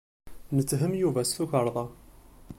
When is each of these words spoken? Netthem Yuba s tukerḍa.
Netthem 0.55 0.93
Yuba 1.01 1.21
s 1.23 1.31
tukerḍa. 1.35 1.85